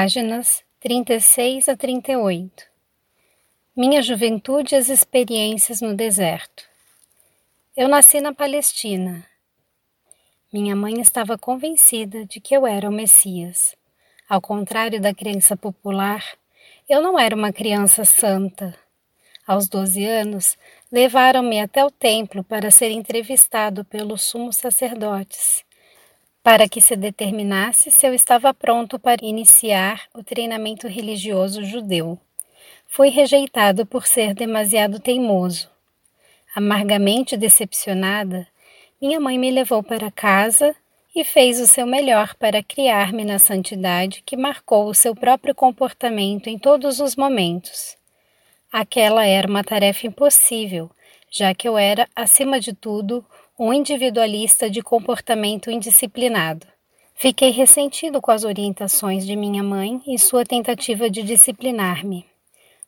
Páginas 0.00 0.62
36 0.78 1.68
a 1.68 1.76
38 1.76 2.66
Minha 3.76 4.00
juventude 4.00 4.76
e 4.76 4.78
as 4.78 4.88
experiências 4.88 5.80
no 5.80 5.92
deserto. 5.92 6.62
Eu 7.76 7.88
nasci 7.88 8.20
na 8.20 8.32
Palestina. 8.32 9.26
Minha 10.52 10.76
mãe 10.76 11.00
estava 11.00 11.36
convencida 11.36 12.24
de 12.24 12.38
que 12.38 12.56
eu 12.56 12.64
era 12.64 12.88
o 12.88 12.92
Messias. 12.92 13.74
Ao 14.28 14.40
contrário 14.40 15.00
da 15.00 15.12
crença 15.12 15.56
popular, 15.56 16.24
eu 16.88 17.02
não 17.02 17.18
era 17.18 17.34
uma 17.34 17.52
criança 17.52 18.04
santa. 18.04 18.78
Aos 19.44 19.66
12 19.66 20.04
anos, 20.04 20.56
levaram-me 20.92 21.58
até 21.58 21.84
o 21.84 21.90
templo 21.90 22.44
para 22.44 22.70
ser 22.70 22.92
entrevistado 22.92 23.84
pelos 23.84 24.22
sumos 24.22 24.54
sacerdotes 24.54 25.66
para 26.48 26.66
que 26.66 26.80
se 26.80 26.96
determinasse 26.96 27.90
se 27.90 28.06
eu 28.06 28.14
estava 28.14 28.54
pronto 28.54 28.98
para 28.98 29.22
iniciar 29.22 30.04
o 30.14 30.24
treinamento 30.24 30.88
religioso 30.88 31.62
judeu. 31.62 32.18
Fui 32.86 33.10
rejeitado 33.10 33.84
por 33.84 34.06
ser 34.06 34.32
demasiado 34.32 34.98
teimoso. 34.98 35.68
Amargamente 36.56 37.36
decepcionada, 37.36 38.48
minha 38.98 39.20
mãe 39.20 39.36
me 39.36 39.50
levou 39.50 39.82
para 39.82 40.10
casa 40.10 40.74
e 41.14 41.22
fez 41.22 41.60
o 41.60 41.66
seu 41.66 41.86
melhor 41.86 42.34
para 42.36 42.62
criar-me 42.62 43.26
na 43.26 43.38
santidade 43.38 44.22
que 44.24 44.34
marcou 44.34 44.86
o 44.86 44.94
seu 44.94 45.14
próprio 45.14 45.54
comportamento 45.54 46.46
em 46.46 46.58
todos 46.58 46.98
os 46.98 47.14
momentos. 47.14 47.94
Aquela 48.72 49.26
era 49.26 49.46
uma 49.46 49.62
tarefa 49.62 50.06
impossível, 50.06 50.90
já 51.30 51.52
que 51.54 51.68
eu 51.68 51.76
era, 51.76 52.08
acima 52.16 52.58
de 52.58 52.72
tudo, 52.72 53.22
um 53.58 53.72
individualista 53.72 54.70
de 54.70 54.80
comportamento 54.80 55.68
indisciplinado. 55.68 56.64
Fiquei 57.12 57.50
ressentido 57.50 58.20
com 58.20 58.30
as 58.30 58.44
orientações 58.44 59.26
de 59.26 59.34
minha 59.34 59.64
mãe 59.64 60.00
e 60.06 60.16
sua 60.16 60.44
tentativa 60.44 61.10
de 61.10 61.24
disciplinar-me. 61.24 62.24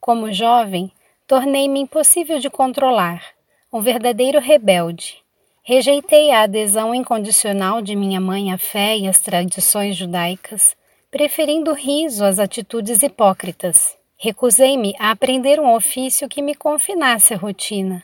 Como 0.00 0.32
jovem, 0.32 0.90
tornei-me 1.26 1.80
impossível 1.80 2.38
de 2.38 2.48
controlar, 2.48 3.22
um 3.70 3.82
verdadeiro 3.82 4.40
rebelde. 4.40 5.16
Rejeitei 5.62 6.30
a 6.30 6.44
adesão 6.44 6.94
incondicional 6.94 7.82
de 7.82 7.94
minha 7.94 8.20
mãe 8.20 8.50
à 8.50 8.56
fé 8.56 8.96
e 8.96 9.06
às 9.06 9.18
tradições 9.18 9.94
judaicas, 9.94 10.74
preferindo 11.10 11.72
o 11.72 11.74
riso 11.74 12.24
às 12.24 12.38
atitudes 12.38 13.02
hipócritas. 13.02 13.98
Recusei-me 14.16 14.94
a 14.98 15.10
aprender 15.10 15.60
um 15.60 15.74
ofício 15.74 16.26
que 16.26 16.40
me 16.40 16.54
confinasse 16.54 17.34
à 17.34 17.36
rotina 17.36 18.02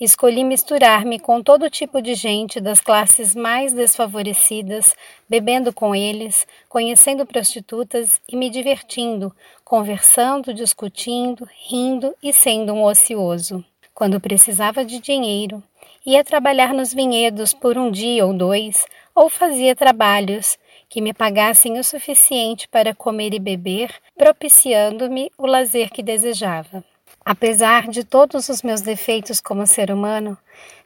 escolhi 0.00 0.42
misturar-me 0.42 1.18
com 1.18 1.42
todo 1.42 1.68
tipo 1.68 2.00
de 2.00 2.14
gente 2.14 2.58
das 2.58 2.80
classes 2.80 3.34
mais 3.34 3.72
desfavorecidas, 3.72 4.94
bebendo 5.28 5.72
com 5.72 5.94
eles, 5.94 6.46
conhecendo 6.68 7.26
prostitutas 7.26 8.20
e 8.26 8.34
me 8.34 8.48
divertindo, 8.48 9.30
conversando, 9.62 10.54
discutindo, 10.54 11.46
rindo 11.68 12.14
e 12.22 12.32
sendo 12.32 12.72
um 12.72 12.82
ocioso. 12.82 13.62
Quando 13.94 14.18
precisava 14.18 14.84
de 14.84 14.98
dinheiro, 14.98 15.62
ia 16.06 16.24
trabalhar 16.24 16.72
nos 16.72 16.94
vinhedos 16.94 17.52
por 17.52 17.76
um 17.76 17.90
dia 17.90 18.24
ou 18.24 18.32
dois, 18.32 18.86
ou 19.14 19.28
fazia 19.28 19.76
trabalhos 19.76 20.58
que 20.88 21.02
me 21.02 21.12
pagassem 21.12 21.78
o 21.78 21.84
suficiente 21.84 22.66
para 22.66 22.94
comer 22.94 23.34
e 23.34 23.38
beber, 23.38 23.94
propiciando-me 24.16 25.30
o 25.36 25.46
lazer 25.46 25.90
que 25.90 26.02
desejava. 26.02 26.82
Apesar 27.24 27.88
de 27.88 28.02
todos 28.02 28.48
os 28.48 28.62
meus 28.62 28.80
defeitos 28.80 29.40
como 29.40 29.66
ser 29.66 29.90
humano, 29.90 30.36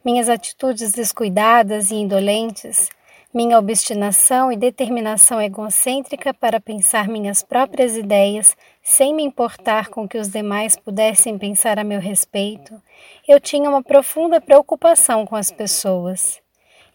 minhas 0.05 0.29
atitudes 0.29 0.93
descuidadas 0.93 1.91
e 1.91 1.95
indolentes, 1.95 2.91
minha 3.33 3.59
obstinação 3.59 4.53
e 4.53 4.57
determinação 4.57 5.41
egocêntrica 5.41 6.33
para 6.33 6.61
pensar 6.61 7.09
minhas 7.09 7.43
próprias 7.43 7.97
ideias 7.97 8.57
sem 8.83 9.13
me 9.15 9.25
importar 9.25 9.89
com 9.89 10.07
que 10.07 10.19
os 10.19 10.29
demais 10.29 10.77
pudessem 10.77 11.37
pensar 11.37 11.79
a 11.79 11.85
meu 11.85 12.01
respeito, 12.01 12.81
eu 13.27 13.41
tinha 13.41 13.69
uma 13.69 13.83
profunda 13.83 14.41
preocupação 14.41 15.27
com 15.27 15.35
as 15.35 15.51
pessoas. 15.51 16.41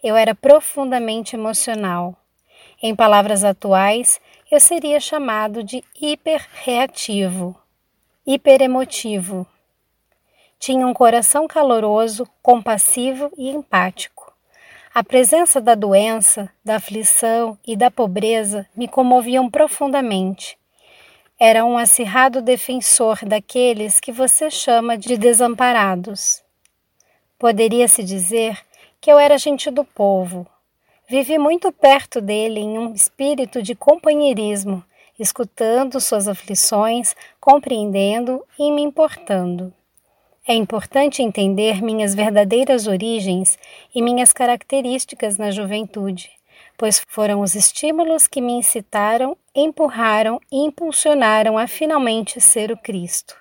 Eu 0.02 0.16
era 0.16 0.34
profundamente 0.34 1.36
emocional. 1.36 2.16
Em 2.82 2.96
palavras 2.96 3.44
atuais, 3.44 4.22
eu 4.50 4.60
seria 4.60 5.00
chamado 5.00 5.62
de 5.62 5.84
hiperreativo 6.00 7.60
hiperemotivo. 8.32 9.48
Tinha 10.60 10.86
um 10.86 10.94
coração 10.94 11.48
caloroso, 11.48 12.28
compassivo 12.44 13.32
e 13.36 13.50
empático. 13.50 14.32
A 14.94 15.04
presença 15.04 15.60
da 15.60 15.74
doença, 15.74 16.48
da 16.64 16.76
aflição 16.76 17.58
e 17.66 17.76
da 17.76 17.90
pobreza 17.90 18.68
me 18.76 18.88
comoviam 18.88 19.50
profundamente. 19.50 20.60
Era 21.40 21.66
um 21.66 21.76
acirrado 21.76 22.40
defensor 22.40 23.26
daqueles 23.26 24.00
que 24.00 24.12
você 24.12 24.52
chama 24.52 24.96
de 24.96 25.18
desamparados. 25.18 26.44
Poderia-se 27.40 28.04
dizer 28.04 28.60
que 29.02 29.12
eu 29.12 29.18
era 29.18 29.40
gente 29.40 29.72
do 29.72 29.84
povo. 29.84 30.46
Vivi 31.08 31.40
muito 31.40 31.72
perto 31.72 32.22
dele 32.22 32.60
em 32.60 32.78
um 32.78 32.94
espírito 32.94 33.64
de 33.64 33.74
companheirismo 33.74 34.84
escutando 35.20 36.00
suas 36.00 36.28
aflições, 36.28 37.16
compreendendo 37.40 38.44
e 38.58 38.72
me 38.72 38.82
importando. 38.82 39.74
É 40.48 40.54
importante 40.54 41.22
entender 41.22 41.82
minhas 41.84 42.16
verdadeiras 42.16 42.88
origens 42.88 43.60
e 43.94 44.02
minhas 44.02 44.34
características 44.34 45.38
na 45.38 45.52
juventude, 45.52 46.32
pois 46.78 47.04
foram 47.08 47.42
os 47.42 47.54
estímulos 47.54 48.26
que 48.26 48.42
me 48.42 48.54
incitaram, 48.54 49.38
empurraram 49.54 50.40
e 50.52 50.58
impulsionaram 50.58 51.58
a 51.58 51.68
finalmente 51.68 52.40
ser 52.40 52.72
o 52.72 52.78
Cristo. 52.78 53.36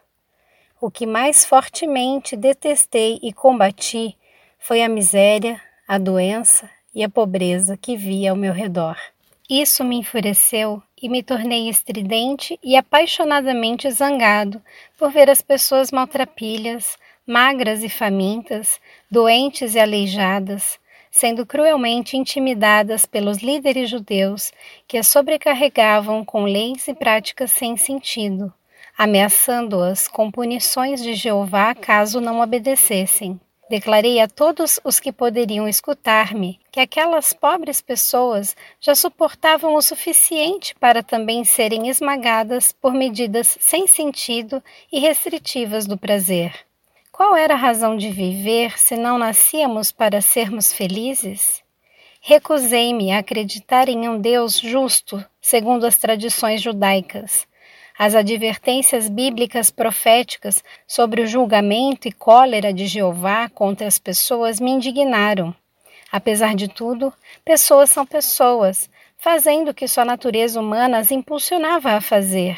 O 0.80 0.90
que 0.90 1.06
mais 1.06 1.44
fortemente 1.44 2.36
detestei 2.36 3.18
e 3.22 3.32
combati 3.32 4.16
foi 4.58 4.82
a 4.82 4.88
miséria, 4.88 5.60
a 5.86 5.96
doença 5.96 6.68
e 6.94 7.02
a 7.02 7.08
pobreza 7.08 7.76
que 7.76 7.96
via 7.96 8.32
ao 8.32 8.36
meu 8.36 8.52
redor. 8.52 8.96
Isso 9.48 9.82
me 9.82 9.96
enfureceu 9.96 10.82
e 11.02 11.08
me 11.08 11.22
tornei 11.22 11.68
estridente 11.68 12.58
e 12.62 12.76
apaixonadamente 12.76 13.90
zangado 13.90 14.62
por 14.98 15.10
ver 15.10 15.30
as 15.30 15.40
pessoas 15.40 15.90
maltrapilhas, 15.90 16.96
magras 17.26 17.82
e 17.82 17.88
famintas, 17.88 18.80
doentes 19.10 19.74
e 19.74 19.78
aleijadas, 19.78 20.78
sendo 21.10 21.44
cruelmente 21.44 22.16
intimidadas 22.16 23.06
pelos 23.06 23.38
líderes 23.38 23.90
judeus 23.90 24.52
que 24.86 24.98
as 24.98 25.08
sobrecarregavam 25.08 26.24
com 26.24 26.44
leis 26.44 26.88
e 26.88 26.94
práticas 26.94 27.50
sem 27.50 27.76
sentido, 27.76 28.52
ameaçando-as 28.96 30.08
com 30.08 30.30
punições 30.30 31.02
de 31.02 31.14
Jeová 31.14 31.74
caso 31.74 32.20
não 32.20 32.40
obedecessem. 32.40 33.40
Declarei 33.68 34.18
a 34.18 34.26
todos 34.26 34.80
os 34.82 34.98
que 34.98 35.12
poderiam 35.12 35.68
escutar-me 35.68 36.58
que 36.72 36.80
aquelas 36.80 37.34
pobres 37.34 37.82
pessoas 37.82 38.56
já 38.80 38.94
suportavam 38.94 39.74
o 39.74 39.82
suficiente 39.82 40.74
para 40.76 41.02
também 41.02 41.44
serem 41.44 41.88
esmagadas 41.88 42.72
por 42.72 42.94
medidas 42.94 43.58
sem 43.60 43.86
sentido 43.86 44.62
e 44.90 44.98
restritivas 44.98 45.86
do 45.86 45.98
prazer. 45.98 46.54
Qual 47.12 47.36
era 47.36 47.52
a 47.52 47.58
razão 47.58 47.94
de 47.94 48.10
viver 48.10 48.78
se 48.78 48.96
não 48.96 49.18
nascíamos 49.18 49.92
para 49.92 50.22
sermos 50.22 50.72
felizes? 50.72 51.62
Recusei-me 52.22 53.12
a 53.12 53.18
acreditar 53.18 53.88
em 53.88 54.08
um 54.08 54.18
Deus 54.18 54.58
justo, 54.58 55.22
segundo 55.42 55.84
as 55.84 55.96
tradições 55.96 56.62
judaicas 56.62 57.47
as 57.98 58.14
advertências 58.14 59.08
bíblicas 59.08 59.70
proféticas 59.70 60.62
sobre 60.86 61.20
o 61.20 61.26
julgamento 61.26 62.06
e 62.06 62.12
cólera 62.12 62.72
de 62.72 62.86
Jeová 62.86 63.48
contra 63.48 63.88
as 63.88 63.98
pessoas 63.98 64.60
me 64.60 64.70
indignaram. 64.70 65.52
Apesar 66.12 66.54
de 66.54 66.68
tudo, 66.68 67.12
pessoas 67.44 67.90
são 67.90 68.06
pessoas, 68.06 68.88
fazendo 69.16 69.70
o 69.72 69.74
que 69.74 69.88
sua 69.88 70.04
natureza 70.04 70.60
humana 70.60 70.98
as 70.98 71.10
impulsionava 71.10 71.90
a 71.90 72.00
fazer. 72.00 72.56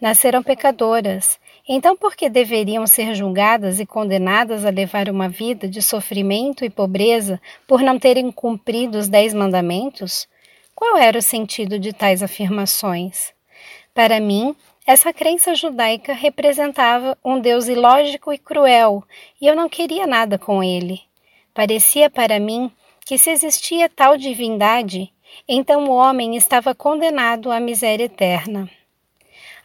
Nasceram 0.00 0.42
pecadoras, 0.42 1.38
então 1.66 1.96
por 1.96 2.16
que 2.16 2.28
deveriam 2.28 2.84
ser 2.88 3.14
julgadas 3.14 3.78
e 3.78 3.86
condenadas 3.86 4.64
a 4.66 4.70
levar 4.70 5.08
uma 5.08 5.28
vida 5.28 5.68
de 5.68 5.80
sofrimento 5.80 6.64
e 6.64 6.70
pobreza 6.70 7.40
por 7.68 7.80
não 7.82 8.00
terem 8.00 8.32
cumprido 8.32 8.98
os 8.98 9.06
dez 9.06 9.32
mandamentos? 9.32 10.26
Qual 10.74 10.98
era 10.98 11.16
o 11.16 11.22
sentido 11.22 11.78
de 11.78 11.92
tais 11.92 12.20
afirmações? 12.20 13.32
Para 13.94 14.18
mim, 14.18 14.56
essa 14.84 15.12
crença 15.12 15.54
judaica 15.54 16.12
representava 16.12 17.16
um 17.24 17.38
Deus 17.38 17.68
ilógico 17.68 18.32
e 18.32 18.38
cruel, 18.38 19.04
e 19.40 19.46
eu 19.46 19.54
não 19.54 19.68
queria 19.68 20.08
nada 20.08 20.36
com 20.36 20.62
ele. 20.62 21.00
Parecia 21.54 22.10
para 22.10 22.40
mim 22.40 22.68
que 23.06 23.16
se 23.16 23.30
existia 23.30 23.88
tal 23.88 24.16
divindade, 24.16 25.12
então 25.48 25.84
o 25.84 25.92
homem 25.92 26.36
estava 26.36 26.74
condenado 26.74 27.52
à 27.52 27.60
miséria 27.60 28.04
eterna. 28.04 28.68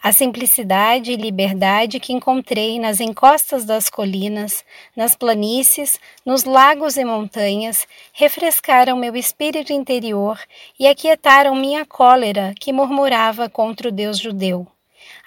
A 0.03 0.11
simplicidade 0.11 1.11
e 1.11 1.15
liberdade 1.15 1.99
que 1.99 2.13
encontrei 2.13 2.79
nas 2.79 2.99
encostas 2.99 3.65
das 3.65 3.89
colinas, 3.89 4.63
nas 4.95 5.15
planícies, 5.15 5.99
nos 6.23 6.43
lagos 6.43 6.95
e 6.95 7.03
montanhas, 7.03 7.87
refrescaram 8.13 8.95
meu 8.95 9.15
espírito 9.15 9.73
interior 9.73 10.39
e 10.79 10.87
aquietaram 10.87 11.55
minha 11.55 11.83
cólera 11.87 12.53
que 12.59 12.71
murmurava 12.71 13.49
contra 13.49 13.89
o 13.89 13.91
Deus 13.91 14.19
judeu. 14.19 14.67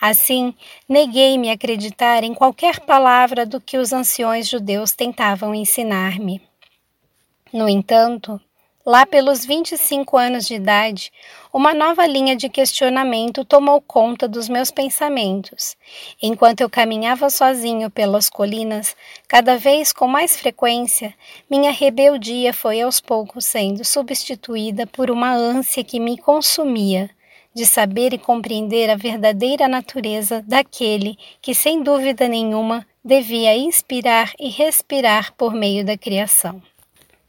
Assim, 0.00 0.54
neguei-me 0.88 1.50
a 1.50 1.54
acreditar 1.54 2.22
em 2.22 2.34
qualquer 2.34 2.80
palavra 2.80 3.46
do 3.46 3.60
que 3.60 3.78
os 3.78 3.92
anciões 3.92 4.48
judeus 4.48 4.92
tentavam 4.92 5.54
ensinar-me. 5.54 6.42
No 7.52 7.68
entanto, 7.68 8.40
Lá 8.84 9.04
pelos 9.04 9.44
25 9.44 10.16
anos 10.16 10.46
de 10.46 10.54
idade, 10.54 11.12
uma 11.52 11.74
nova 11.74 12.06
linha 12.06 12.34
de 12.34 12.48
questionamento 12.48 13.44
tomou 13.44 13.78
conta 13.78 14.26
dos 14.26 14.48
meus 14.48 14.70
pensamentos. 14.70 15.76
Enquanto 16.20 16.62
eu 16.62 16.70
caminhava 16.70 17.28
sozinho 17.28 17.90
pelas 17.90 18.30
colinas, 18.30 18.96
cada 19.28 19.58
vez 19.58 19.92
com 19.92 20.08
mais 20.08 20.34
frequência, 20.34 21.14
minha 21.48 21.70
rebeldia 21.70 22.54
foi 22.54 22.80
aos 22.80 23.02
poucos 23.02 23.44
sendo 23.44 23.84
substituída 23.84 24.86
por 24.86 25.10
uma 25.10 25.30
ânsia 25.30 25.84
que 25.84 26.00
me 26.00 26.16
consumia 26.16 27.10
de 27.54 27.66
saber 27.66 28.12
e 28.12 28.18
compreender 28.18 28.90
a 28.90 28.96
verdadeira 28.96 29.68
natureza 29.68 30.42
daquele 30.46 31.16
que, 31.40 31.54
sem 31.54 31.82
dúvida 31.82 32.28
nenhuma, 32.28 32.86
devia 33.04 33.56
inspirar 33.56 34.32
e 34.38 34.48
respirar 34.48 35.32
por 35.36 35.54
meio 35.54 35.84
da 35.84 35.96
criação. 35.96 36.62